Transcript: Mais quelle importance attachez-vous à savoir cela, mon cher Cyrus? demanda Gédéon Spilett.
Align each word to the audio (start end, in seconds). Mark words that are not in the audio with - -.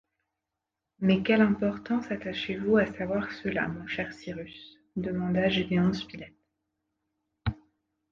Mais 0.97 1.21
quelle 1.21 1.41
importance 1.43 2.09
attachez-vous 2.09 2.77
à 2.77 2.87
savoir 2.91 3.31
cela, 3.31 3.67
mon 3.67 3.85
cher 3.85 4.11
Cyrus? 4.11 4.79
demanda 4.95 5.47
Gédéon 5.47 5.93
Spilett. 5.93 6.33